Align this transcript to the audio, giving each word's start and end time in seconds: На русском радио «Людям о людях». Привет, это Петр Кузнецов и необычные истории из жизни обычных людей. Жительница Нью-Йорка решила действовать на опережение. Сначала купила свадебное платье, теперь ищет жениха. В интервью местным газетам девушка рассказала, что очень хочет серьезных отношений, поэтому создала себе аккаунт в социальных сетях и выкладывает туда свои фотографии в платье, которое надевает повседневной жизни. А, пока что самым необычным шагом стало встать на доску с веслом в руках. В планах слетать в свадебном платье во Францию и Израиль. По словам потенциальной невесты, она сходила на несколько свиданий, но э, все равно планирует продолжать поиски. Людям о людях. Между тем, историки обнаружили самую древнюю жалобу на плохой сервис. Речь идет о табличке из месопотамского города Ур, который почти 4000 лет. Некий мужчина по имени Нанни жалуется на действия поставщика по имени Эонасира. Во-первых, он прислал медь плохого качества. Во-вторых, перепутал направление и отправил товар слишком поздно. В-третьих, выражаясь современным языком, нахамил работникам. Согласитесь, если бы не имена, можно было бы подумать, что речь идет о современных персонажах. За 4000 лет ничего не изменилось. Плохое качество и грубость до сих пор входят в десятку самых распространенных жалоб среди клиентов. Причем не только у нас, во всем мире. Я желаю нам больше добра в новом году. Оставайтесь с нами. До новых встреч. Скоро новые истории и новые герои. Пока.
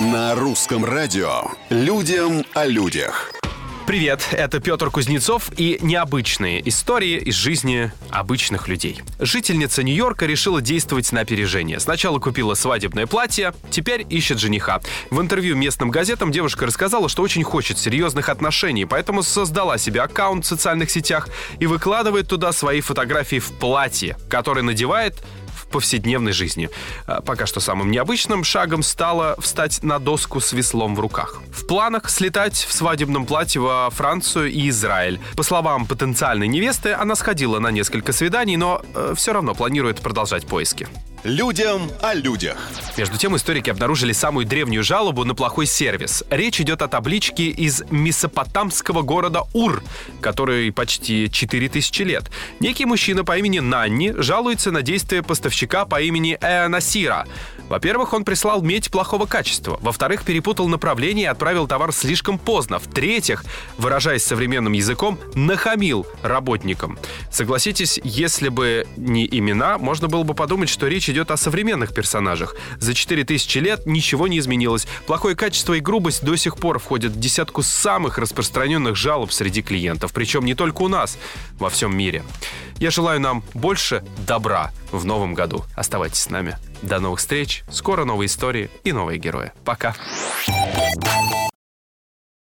На 0.00 0.34
русском 0.34 0.82
радио 0.82 1.42
«Людям 1.68 2.42
о 2.54 2.64
людях». 2.64 3.30
Привет, 3.86 4.28
это 4.30 4.58
Петр 4.58 4.90
Кузнецов 4.90 5.50
и 5.58 5.78
необычные 5.82 6.66
истории 6.66 7.18
из 7.18 7.34
жизни 7.34 7.92
обычных 8.08 8.66
людей. 8.66 9.02
Жительница 9.18 9.82
Нью-Йорка 9.82 10.24
решила 10.24 10.62
действовать 10.62 11.12
на 11.12 11.20
опережение. 11.20 11.80
Сначала 11.80 12.18
купила 12.18 12.54
свадебное 12.54 13.06
платье, 13.06 13.52
теперь 13.70 14.06
ищет 14.08 14.38
жениха. 14.38 14.80
В 15.10 15.20
интервью 15.20 15.54
местным 15.54 15.90
газетам 15.90 16.32
девушка 16.32 16.64
рассказала, 16.64 17.10
что 17.10 17.22
очень 17.22 17.42
хочет 17.42 17.76
серьезных 17.76 18.30
отношений, 18.30 18.86
поэтому 18.86 19.22
создала 19.22 19.76
себе 19.76 20.00
аккаунт 20.00 20.46
в 20.46 20.48
социальных 20.48 20.90
сетях 20.90 21.28
и 21.58 21.66
выкладывает 21.66 22.26
туда 22.26 22.52
свои 22.52 22.80
фотографии 22.80 23.38
в 23.38 23.52
платье, 23.58 24.16
которое 24.30 24.62
надевает 24.62 25.22
повседневной 25.70 26.32
жизни. 26.32 26.70
А, 27.06 27.20
пока 27.20 27.46
что 27.46 27.60
самым 27.60 27.90
необычным 27.90 28.44
шагом 28.44 28.82
стало 28.82 29.36
встать 29.40 29.82
на 29.82 29.98
доску 29.98 30.40
с 30.40 30.52
веслом 30.52 30.94
в 30.94 31.00
руках. 31.00 31.40
В 31.52 31.66
планах 31.66 32.10
слетать 32.10 32.54
в 32.54 32.72
свадебном 32.72 33.26
платье 33.26 33.60
во 33.60 33.90
Францию 33.90 34.50
и 34.50 34.68
Израиль. 34.68 35.20
По 35.36 35.42
словам 35.42 35.86
потенциальной 35.86 36.48
невесты, 36.48 36.92
она 36.92 37.14
сходила 37.14 37.58
на 37.58 37.70
несколько 37.70 38.12
свиданий, 38.12 38.56
но 38.56 38.82
э, 38.94 39.14
все 39.16 39.32
равно 39.32 39.54
планирует 39.54 40.00
продолжать 40.00 40.46
поиски. 40.46 40.88
Людям 41.22 41.90
о 42.00 42.14
людях. 42.14 42.56
Между 42.96 43.18
тем, 43.18 43.36
историки 43.36 43.68
обнаружили 43.68 44.12
самую 44.12 44.46
древнюю 44.46 44.82
жалобу 44.82 45.24
на 45.24 45.34
плохой 45.34 45.66
сервис. 45.66 46.24
Речь 46.30 46.62
идет 46.62 46.80
о 46.80 46.88
табличке 46.88 47.48
из 47.48 47.82
месопотамского 47.90 49.02
города 49.02 49.42
Ур, 49.52 49.82
который 50.22 50.72
почти 50.72 51.30
4000 51.30 52.02
лет. 52.02 52.30
Некий 52.58 52.86
мужчина 52.86 53.22
по 53.22 53.36
имени 53.36 53.58
Нанни 53.58 54.14
жалуется 54.16 54.70
на 54.70 54.80
действия 54.80 55.22
поставщика 55.22 55.84
по 55.84 56.00
имени 56.00 56.38
Эонасира. 56.40 57.26
Во-первых, 57.70 58.12
он 58.12 58.24
прислал 58.24 58.62
медь 58.62 58.90
плохого 58.90 59.26
качества. 59.26 59.78
Во-вторых, 59.80 60.24
перепутал 60.24 60.66
направление 60.66 61.26
и 61.26 61.28
отправил 61.28 61.68
товар 61.68 61.92
слишком 61.92 62.36
поздно. 62.36 62.80
В-третьих, 62.80 63.44
выражаясь 63.78 64.24
современным 64.24 64.72
языком, 64.72 65.20
нахамил 65.36 66.04
работникам. 66.22 66.98
Согласитесь, 67.30 68.00
если 68.02 68.48
бы 68.48 68.88
не 68.96 69.24
имена, 69.24 69.78
можно 69.78 70.08
было 70.08 70.24
бы 70.24 70.34
подумать, 70.34 70.68
что 70.68 70.88
речь 70.88 71.08
идет 71.08 71.30
о 71.30 71.36
современных 71.36 71.94
персонажах. 71.94 72.56
За 72.78 72.92
4000 72.92 73.58
лет 73.58 73.86
ничего 73.86 74.26
не 74.26 74.40
изменилось. 74.40 74.88
Плохое 75.06 75.36
качество 75.36 75.74
и 75.74 75.80
грубость 75.80 76.24
до 76.24 76.34
сих 76.34 76.56
пор 76.56 76.80
входят 76.80 77.12
в 77.12 77.20
десятку 77.20 77.62
самых 77.62 78.18
распространенных 78.18 78.96
жалоб 78.96 79.30
среди 79.30 79.62
клиентов. 79.62 80.12
Причем 80.12 80.44
не 80.44 80.54
только 80.54 80.82
у 80.82 80.88
нас, 80.88 81.16
во 81.60 81.70
всем 81.70 81.96
мире. 81.96 82.24
Я 82.80 82.90
желаю 82.90 83.20
нам 83.20 83.44
больше 83.54 84.02
добра 84.26 84.72
в 84.90 85.04
новом 85.04 85.34
году. 85.34 85.64
Оставайтесь 85.76 86.18
с 86.18 86.30
нами. 86.30 86.56
До 86.82 87.00
новых 87.00 87.20
встреч. 87.20 87.62
Скоро 87.70 88.04
новые 88.04 88.26
истории 88.26 88.70
и 88.84 88.92
новые 88.92 89.18
герои. 89.18 89.52
Пока. 89.64 89.94